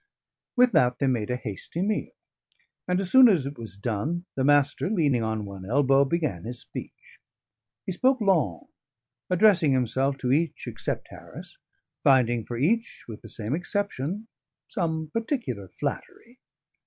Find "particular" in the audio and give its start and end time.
15.13-15.67